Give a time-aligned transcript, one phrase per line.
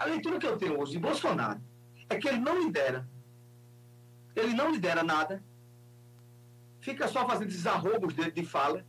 [0.00, 1.60] A leitura que eu tenho hoje de Bolsonaro
[2.08, 3.06] é que ele não lidera.
[4.34, 5.44] Ele não lidera nada.
[6.80, 8.82] Fica só fazendo esses arrobos de, de fala.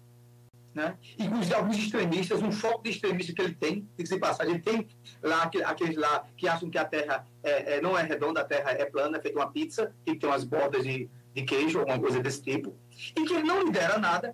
[0.74, 0.98] Né?
[1.20, 4.60] E alguns extremistas, um foco de extremista que ele tem, tem que se passar, ele
[4.60, 4.88] tem
[5.22, 8.72] lá aqueles lá que acham que a Terra é, é, não é redonda, a Terra
[8.72, 12.22] é plana, é feita uma pizza, que tem umas bordas de, de queijo, alguma coisa
[12.22, 14.34] desse tipo, e que ele não lidera nada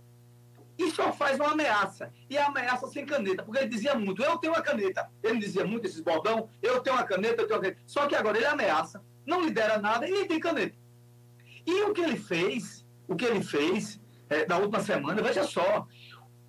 [0.78, 2.14] e só faz uma ameaça.
[2.30, 5.10] E a ameaça sem caneta, porque ele dizia muito, eu tenho uma caneta.
[5.24, 7.82] Ele dizia muito, esses bordão, eu tenho uma caneta, eu tenho uma caneta.
[7.86, 10.76] Só que agora ele ameaça, não lidera nada e nem tem caneta.
[11.66, 14.00] E o que ele fez, o que ele fez
[14.30, 15.88] é, na última semana, veja só,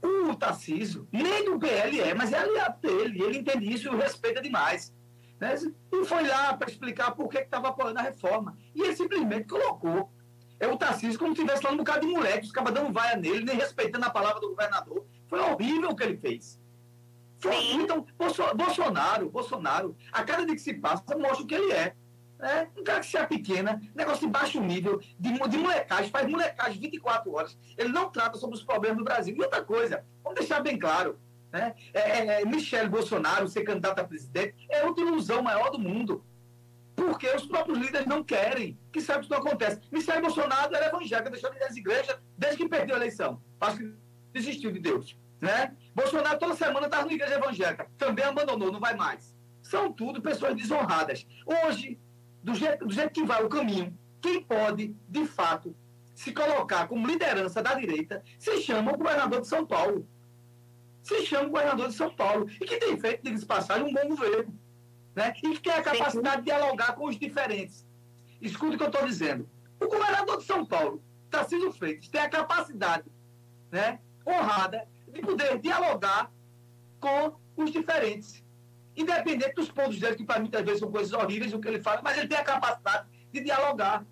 [0.02, 3.96] o Tarcísio, nem do PL é, mas é aliado dele, ele entende isso e o
[3.96, 4.94] respeita demais.
[5.40, 5.54] Né?
[5.92, 8.56] E foi lá para explicar por que estava apoiando a reforma.
[8.74, 10.10] E ele simplesmente colocou
[10.60, 13.16] é o Tarcísio como se estivesse falando um bocado de moleque, os cabas dando vaia
[13.16, 15.04] nele, nem respeitando a palavra do governador.
[15.28, 16.58] Foi horrível o que ele fez.
[17.40, 18.04] Foi, então,
[18.56, 21.94] Bolsonaro, Bolsonaro, a cada dia que se passa, mostra o que ele é.
[22.40, 26.28] É, um cara que se é pequena, negócio de baixo nível, de, de molecagem, faz
[26.28, 27.58] molecagem 24 horas.
[27.76, 29.34] Ele não trata sobre os problemas do Brasil.
[29.36, 31.18] E outra coisa, vamos deixar bem claro,
[31.52, 31.74] né?
[31.92, 36.24] É, é, é Michele Bolsonaro ser candidato a presidente é outra ilusão maior do mundo.
[36.98, 39.80] Porque os próprios líderes não querem, que sabe que isso não acontece.
[39.92, 43.40] Michele Bolsonaro era evangélica, deixou de ir às igrejas desde que perdeu a eleição.
[43.60, 43.94] Acho que
[44.32, 45.16] desistiu de Deus.
[45.40, 45.76] Né?
[45.94, 49.32] Bolsonaro toda semana estava na igreja evangélica, também abandonou, não vai mais.
[49.62, 51.24] São tudo pessoas desonradas.
[51.46, 52.00] Hoje,
[52.42, 55.76] do jeito, do jeito que vai o caminho, quem pode, de fato,
[56.16, 60.04] se colocar como liderança da direita se chama o governador de São Paulo.
[61.00, 62.50] Se chama o governador de São Paulo.
[62.60, 64.52] E que tem feito, diga-se passagem, um bom governo.
[65.18, 65.34] Né?
[65.42, 67.84] E que tem a capacidade de dialogar com os diferentes.
[68.40, 69.50] Escuta o que eu estou dizendo.
[69.80, 73.10] O governador de São Paulo, Tarcísio Freitas, tem a capacidade
[73.68, 76.30] né, honrada de poder dialogar
[77.00, 78.44] com os diferentes.
[78.96, 81.82] Independente dos pontos dele, que para mim, às vezes, são coisas horríveis, o que ele
[81.82, 84.06] fala, mas ele tem a capacidade de dialogar.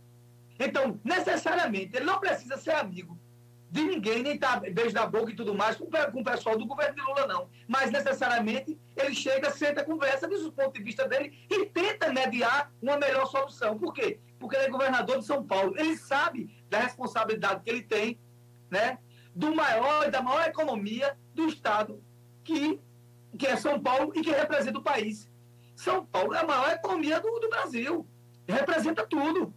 [0.59, 3.17] Então, necessariamente, ele não precisa ser amigo
[3.77, 6.67] de ninguém, nem tá beijo da boca e tudo mais com, com o pessoal do
[6.67, 7.49] governo de Lula, não.
[7.69, 12.73] Mas necessariamente ele chega, senta, conversa, diz o ponto de vista dele e tenta mediar
[12.81, 13.79] uma melhor solução.
[13.79, 14.19] Por quê?
[14.39, 15.75] Porque ele é governador de São Paulo.
[15.77, 18.19] Ele sabe da responsabilidade que ele tem,
[18.71, 18.99] né?
[19.35, 22.03] Do maior, da maior economia do Estado,
[22.43, 22.81] que,
[23.39, 25.31] que é São Paulo e que representa o país.
[25.75, 28.07] São Paulo é a maior economia do, do Brasil.
[28.49, 29.53] Representa tudo.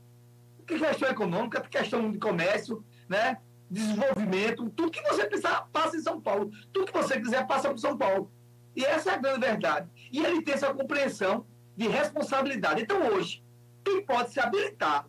[0.68, 3.38] Que questão econômica, questão de comércio, né?
[3.70, 6.52] Desenvolvimento, tudo que você precisar passa em São Paulo.
[6.74, 8.32] Tudo que você quiser passa por São Paulo.
[8.76, 9.90] E essa é a grande verdade.
[10.12, 12.82] E ele tem essa compreensão de responsabilidade.
[12.82, 13.44] Então, hoje,
[13.84, 15.08] quem pode se habilitar,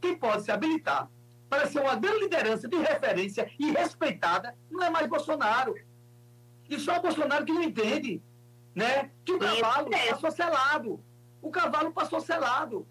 [0.00, 1.10] quem pode se habilitar
[1.48, 5.74] para ser uma grande liderança de referência e respeitada, não é mais Bolsonaro.
[6.68, 8.22] E só o Bolsonaro que não entende
[8.74, 11.04] né, que o cavalo passou selado.
[11.42, 12.86] O cavalo passou selado.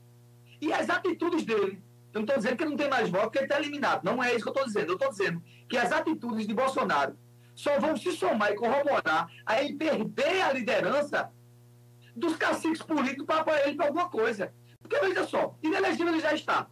[0.60, 1.82] E as atitudes dele
[2.14, 4.04] eu não estou dizendo que ele não tem mais voto, porque ele está eliminado.
[4.04, 4.90] Não é isso que eu estou dizendo.
[4.90, 7.18] Eu estou dizendo que as atitudes de Bolsonaro
[7.56, 11.32] só vão se somar e corroborar a ele perder a liderança
[12.16, 14.54] dos caciques políticos para apoiar ele para alguma coisa.
[14.82, 16.68] Porque veja só, inelegível ele já está.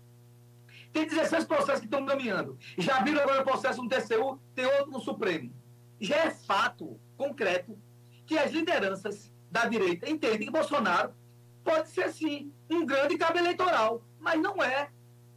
[0.92, 2.58] Tem 16 processos que estão caminhando.
[2.78, 5.54] Já viram agora o processo no TCU, tem outro no Supremo.
[6.02, 7.78] Já é fato concreto
[8.26, 11.14] que as lideranças da direita entendem que Bolsonaro
[11.64, 14.90] pode ser, sim, um grande cabo eleitoral, mas não é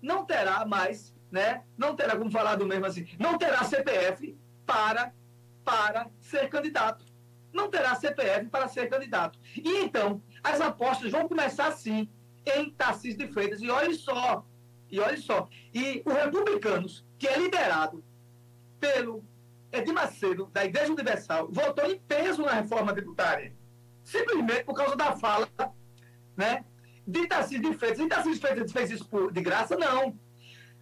[0.03, 1.63] não terá mais, né?
[1.79, 4.37] Não terá, como falar do mesmo assim, não terá CPF
[4.67, 5.15] para,
[5.65, 7.07] para ser candidato.
[7.53, 9.39] Não terá CPF para ser candidato.
[9.57, 12.11] E então, as apostas vão começar assim,
[12.45, 13.63] em Tarcísio de Freitas.
[13.63, 14.45] E olhe só,
[14.91, 18.03] e olhe só, e os republicanos, que é liderado
[18.81, 19.25] pelo
[19.71, 23.55] Edir Macedo, da Igreja Universal, votou em peso na reforma tributária.
[24.03, 25.49] Simplesmente por causa da fala
[26.37, 26.65] né,
[27.07, 28.01] de Tarcísio de Freitas.
[28.01, 29.77] E Tarcísio de Freitas fez isso de graça?
[29.77, 30.19] Não.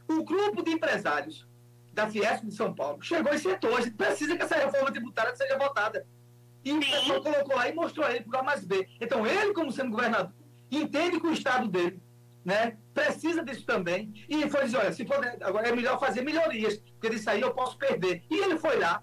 [0.09, 1.47] O grupo de empresários
[1.93, 3.77] da Fiesp de São Paulo chegou e sentou.
[3.77, 6.07] A gente precisa que essa reforma tributária seja votada.
[6.65, 8.87] E o pessoal colocou lá e mostrou a ele para o A mais B.
[9.01, 10.33] Então, ele, como sendo governador,
[10.71, 12.03] entende que o Estado dele
[12.45, 14.13] né, precisa disso também.
[14.29, 17.55] E foi dizer, olha, se for, agora é melhor fazer melhorias, porque disso aí eu
[17.55, 18.23] posso perder.
[18.31, 19.03] E ele foi lá,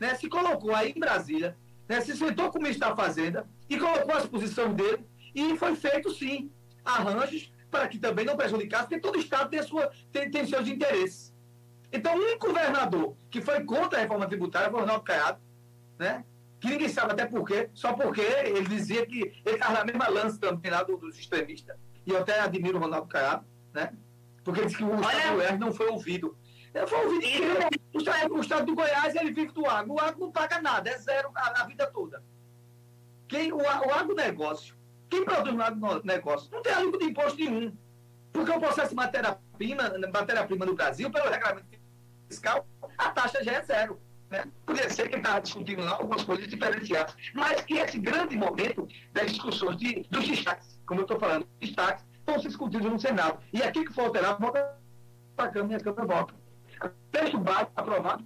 [0.00, 1.56] né, se colocou aí em Brasília,
[1.88, 5.06] né, se sentou com o ministro da Fazenda e colocou as posições dele
[5.36, 6.50] e foi feito, sim,
[6.82, 11.34] arranjos para que também não prejudicasse, porque todo Estado tem, sua, tem, tem seus interesses.
[11.92, 15.38] Então, um governador que foi contra a reforma tributária foi o Ronaldo Caiado,
[15.98, 16.24] né?
[16.58, 20.08] que ninguém sabe até por quê, só porque ele dizia que ele estava na mesma
[20.08, 21.76] lança também lá do, dos extremistas.
[22.06, 23.44] E eu até admiro o Ronaldo Caiado,
[23.74, 23.92] né?
[24.42, 25.16] porque ele disse que o Olha...
[25.18, 26.34] Estado do não foi ouvido.
[26.74, 29.92] Ele foi ouvido que o, estado, o Estado do Goiás ele vive do agro.
[29.92, 32.22] O agro não paga nada, é zero a, a vida toda.
[33.28, 34.76] Quem, o, o agronegócio
[35.08, 37.76] Quem produz no negócio não tem alíquota de imposto nenhum.
[38.32, 41.66] Porque o processo de matéria-prima matéria -prima no Brasil, pelo regulamento
[42.28, 42.66] fiscal,
[42.98, 44.00] a taxa já é zero.
[44.30, 44.44] Né?
[44.66, 47.14] Podia ser que estava discutindo lá algumas coisas diferenciadas.
[47.34, 52.04] Mas que esse grande momento das discussões de, dos destaques, como eu estou falando, destaques,
[52.18, 53.38] estão se discutindo no Senado.
[53.52, 54.76] E aqui que for alterado, volta
[55.36, 56.34] para a Câmara e a Câmara volta.
[57.12, 58.24] Texto básico aprovado.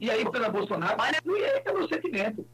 [0.00, 2.48] E aí, pela Bolsonaro, mas não é pelo sentimento.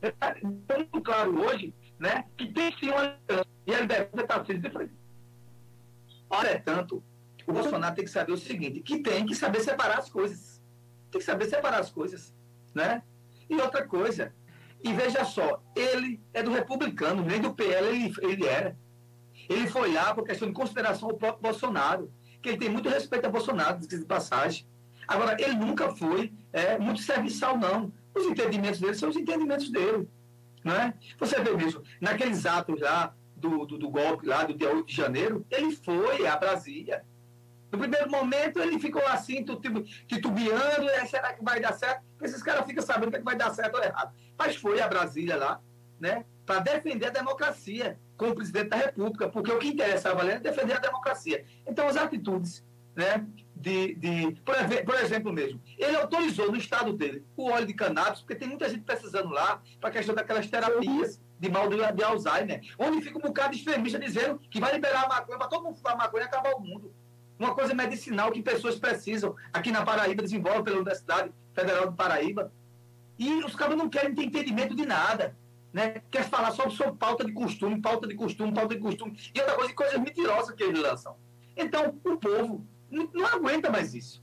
[0.00, 3.16] Está muito claro hoje né, que tem sim uma
[3.66, 4.94] e a liberdade está sendo diferente.
[6.30, 7.02] Entretanto,
[7.46, 10.60] o Bolsonaro tem que saber o seguinte, que tem que saber separar as coisas.
[11.10, 12.34] Tem que saber separar as coisas.
[12.74, 13.02] Né?
[13.48, 14.34] E outra coisa,
[14.82, 18.76] e veja só, ele é do republicano, nem do PL ele, ele era.
[19.48, 22.12] Ele foi lá por questão de consideração ao próprio Bolsonaro,
[22.42, 24.66] que ele tem muito respeito a Bolsonaro, de passagem.
[25.06, 27.92] Agora, ele nunca foi é, muito serviçal, não.
[28.14, 30.08] Os entendimentos dele são os entendimentos dele.
[30.64, 30.94] Né?
[31.18, 34.96] Você vê mesmo, naqueles atos lá do, do, do, golpe, lá do dia 8 de
[34.96, 37.04] janeiro, ele foi a Brasília.
[37.70, 39.44] No primeiro momento, ele ficou assim,
[40.06, 42.02] titubeando, é, será que vai dar certo?
[42.12, 44.14] Porque esses caras ficam sabendo que vai dar certo ou errado.
[44.38, 45.60] Mas foi a Brasília lá,
[46.00, 50.38] né, para defender a democracia como presidente da República, porque o que interessava ali é
[50.38, 51.44] defender a democracia.
[51.66, 53.26] Então, as atitudes né,
[53.56, 54.54] de, de por,
[54.84, 58.68] por, exemplo mesmo, ele autorizou no estado dele o óleo de cannabis, porque tem muita
[58.68, 63.18] gente precisando lá para a questão daquelas terapias de mal de, de, Alzheimer, onde fica
[63.18, 66.24] um bocado de extremista dizendo que vai liberar a maconha para todo mundo fumar maconha
[66.24, 66.92] e acabar o mundo.
[67.38, 69.34] Uma coisa medicinal que pessoas precisam.
[69.52, 72.52] Aqui na Paraíba, desenvolve pela Universidade Federal de Paraíba.
[73.18, 75.36] E os caras não querem ter entendimento de nada.
[75.72, 76.00] Né?
[76.10, 79.18] Quer falar só sobre pauta de costume, pauta de costume, pauta de costume.
[79.34, 81.16] E outra coisa, coisas mentirosas que eles lançam.
[81.56, 82.64] Então, o povo
[82.94, 84.22] não, não aguenta mais isso.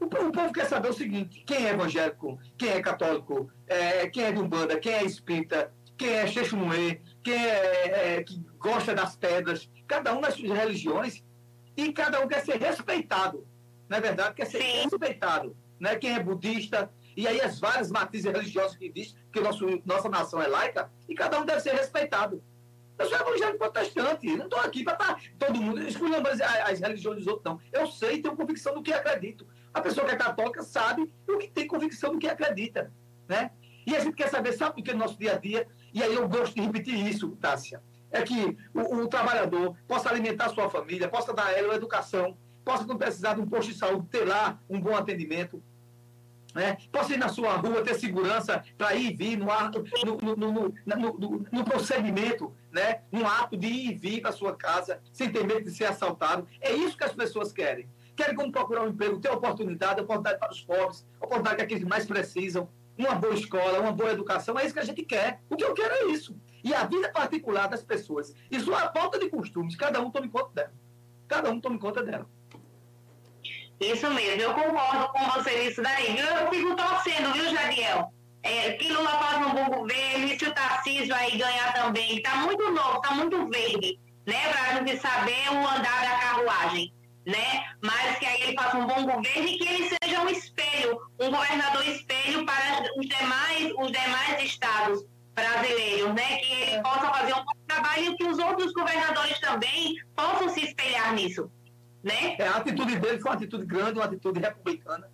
[0.00, 4.24] O, o, povo quer saber o seguinte: quem é evangélico, quem é católico, é, quem
[4.24, 9.16] é de Umbanda, quem é espírita, quem é Xexumuê, quem é, é, que gosta das
[9.16, 11.22] pedras, cada um nas suas religiões,
[11.76, 13.46] e cada um quer ser respeitado.
[13.88, 14.82] Na é verdade, quer ser Sim.
[14.82, 15.56] respeitado.
[15.78, 15.96] Né?
[15.96, 20.42] Quem é budista, e aí as várias matrizes religiosas que existem, que nosso, nossa nação
[20.42, 22.42] é laica, e cada um deve ser respeitado.
[23.02, 26.80] Eu sou evangélico protestante, não estou aqui para estar tá todo mundo escolhendo as, as
[26.80, 27.60] religiões dos outros, não.
[27.72, 29.46] Eu sei tenho convicção do que acredito.
[29.74, 32.92] A pessoa que é católica sabe o que tem convicção do que acredita.
[33.26, 33.50] Né?
[33.84, 35.66] E a gente quer saber, sabe o que é no nosso dia a dia?
[35.92, 37.82] E aí eu gosto de repetir isso, Tássia.
[38.10, 42.36] É que o, o trabalhador possa alimentar sua família, possa dar a ela uma educação,
[42.64, 45.62] possa, quando precisar de um posto de saúde, ter lá um bom atendimento,
[46.54, 46.76] né?
[46.90, 51.46] Possa ir na sua rua, ter segurança para ir e vir no, no, no, no,
[51.50, 53.02] no, procedimento, né?
[53.12, 56.48] um ato de ir e vir para sua casa, sem ter medo de ser assaltado.
[56.60, 57.88] É isso que as pessoas querem.
[58.16, 62.06] Querem como procurar um emprego, ter oportunidade, oportunidade para os pobres, oportunidade que aqueles mais
[62.06, 64.58] precisam, uma boa escola, uma boa educação.
[64.58, 65.40] É isso que a gente quer.
[65.48, 66.36] O que eu quero é isso.
[66.62, 68.34] E a vida particular das pessoas.
[68.50, 70.72] E sua falta de costumes, cada um tome conta dela.
[71.28, 72.28] Cada um tome conta dela.
[73.80, 76.16] Isso mesmo, eu concordo com você nisso daí.
[76.18, 78.12] Eu fico torcendo, viu, Jadiel?
[78.42, 82.16] É, que Lula faça um bom governo e se o Tarcísio aí ganhar também.
[82.16, 84.48] Está muito novo, está muito verde, né?
[84.48, 86.92] Para a gente saber o andar da carruagem,
[87.24, 87.64] né?
[87.80, 91.30] Mas que aí ele faça um bom governo e que ele seja um espelho, um
[91.30, 95.04] governador espelho para os demais, os demais estados
[95.34, 96.36] brasileiros, né?
[96.38, 100.64] Que ele possa fazer um bom trabalho e que os outros governadores também possam se
[100.64, 101.50] espelhar nisso.
[102.02, 102.34] Né?
[102.38, 105.08] É, a atitude dele foi uma atitude grande, uma atitude republicana,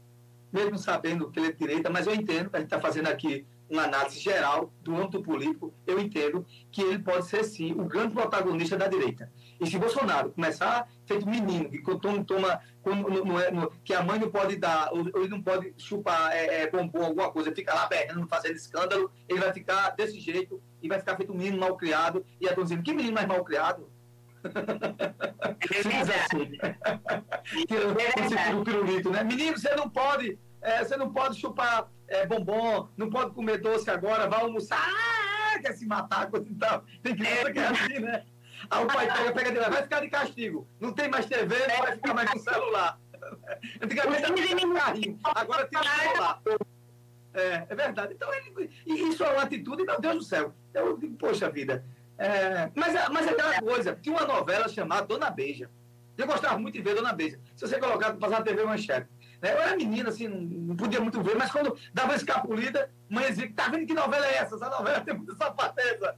[0.52, 3.47] mesmo sabendo que ele é de direita, mas eu entendo a gente está fazendo aqui
[3.71, 8.14] uma análise geral do âmbito político, eu entendo que ele pode ser, sim, o grande
[8.14, 9.31] protagonista da direita.
[9.61, 14.19] E se Bolsonaro começar feito menino, que toma, toma não é, não, que a mãe
[14.19, 17.87] não pode dar, ou ele não pode chupar é, é, bombom, alguma coisa, fica lá
[17.87, 21.76] berrando, fazendo escândalo, ele vai ficar desse jeito e vai ficar feito um menino mal
[21.76, 22.25] criado.
[22.40, 23.90] E estou dizendo, que menino mais mal criado?
[25.71, 26.59] É assim.
[28.50, 29.23] É o pirulito, né?
[29.25, 33.90] Menino, você não pode, é, você não pode chupar é, bombom, não pode comer doce
[33.90, 36.85] agora, vai almoçar, ah, quer se matar, coisa e tal.
[37.02, 38.25] Tem criança que é assim, né?
[38.71, 40.66] Aí o pai pega, pega de lá, vai ficar de castigo.
[40.80, 43.00] Não tem mais TV, não vai ficar mais com celular.
[43.80, 46.42] Antigamente era um carrinho, agora tem um celular.
[47.35, 48.14] É, é verdade.
[48.14, 50.54] Então, ele, isso é uma atitude, meu Deus do céu.
[50.75, 51.85] Eu digo, poxa vida,
[52.19, 55.71] é, mas, é, mas é aquela coisa, tinha uma novela chamada Dona Beija.
[56.17, 57.39] Eu gostava muito de ver Dona Beija.
[57.55, 59.09] Se você colocar, passar na TV Manchete.
[59.41, 59.53] Né?
[59.53, 63.69] Eu era menina, assim, não podia muito ver, mas quando dava escapulida, mãe dizia, tá
[63.69, 64.57] vendo que novela é essa?
[64.57, 66.17] Essa novela tem muita safadeza.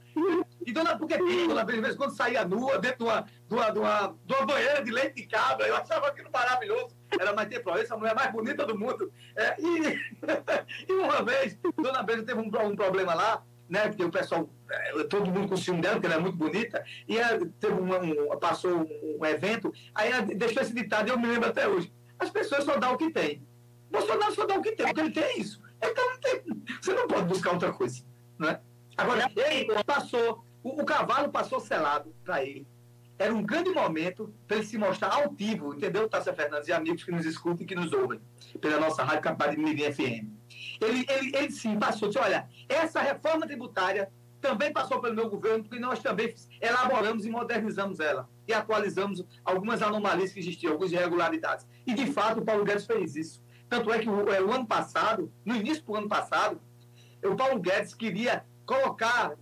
[0.65, 3.69] E dona, porque Dona Beija, de vez quando saía nua dentro de uma, de, uma,
[3.69, 6.95] de, uma, de uma banheira de leite de cabra, eu achava aquilo maravilhoso.
[7.19, 9.11] Era mais tempo, essa mulher mais bonita do mundo.
[9.35, 9.99] É, e,
[10.89, 13.87] e uma vez, Dona Beija teve um, um problema lá, né?
[13.87, 17.17] Porque o pessoal, é, todo mundo com ciúme dela, porque ela é muito bonita, e
[17.17, 18.85] ela teve uma, um, passou
[19.17, 21.91] um, evento, aí ela deixou esse ditado, e eu me lembro até hoje.
[22.19, 23.41] As pessoas só dão o que tem.
[23.89, 25.61] Bolsonaro só dá o que tem, porque ele tem isso.
[25.81, 26.41] Então não tem,
[26.81, 28.03] você não pode buscar outra coisa.
[28.37, 28.59] Né?
[28.97, 32.67] Agora, ele passou, o, o cavalo passou selado para ele.
[33.17, 37.11] Era um grande momento para ele se mostrar altivo, entendeu, Tássia Fernandes e amigos que
[37.11, 38.19] nos escutam e que nos ouvem
[38.59, 40.40] pela nossa rádio Capaz de Mirim FM.
[40.81, 44.11] Ele, ele, ele sim passou, disse, olha, essa reforma tributária
[44.41, 49.81] também passou pelo meu governo, porque nós também elaboramos e modernizamos ela e atualizamos algumas
[49.81, 51.67] anomalias que existiam, algumas irregularidades.
[51.85, 53.41] E, de fato, o Paulo Guedes fez isso.
[53.69, 56.59] Tanto é que o, é, o ano passado, no início do ano passado,
[57.23, 59.33] o Paulo Guedes queria colocar,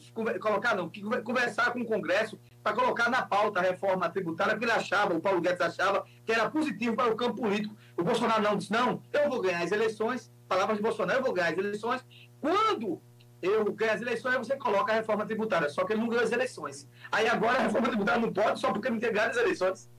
[0.42, 0.92] colocar não,
[1.24, 5.22] conversar com o Congresso para colocar na pauta a reforma tributária, porque ele achava, o
[5.22, 7.76] Paulo Guedes achava que era positivo para o campo político.
[7.98, 11.34] O Bolsonaro não disse, não, eu vou ganhar as eleições, palavras de Bolsonaro, eu vou
[11.34, 12.06] ganhar as eleições.
[12.42, 13.02] Quando
[13.42, 16.32] eu ganho as eleições, você coloca a reforma tributária, só que ele não ganhou as
[16.32, 16.90] eleições.
[17.12, 19.90] Aí agora a reforma tributária não pode, só porque não tem as eleições.